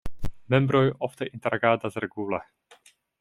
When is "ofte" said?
1.07-1.27